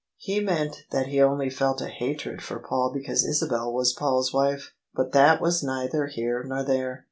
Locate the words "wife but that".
4.33-5.39